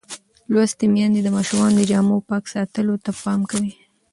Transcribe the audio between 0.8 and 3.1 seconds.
میندې د ماشومانو د جامو پاک ساتلو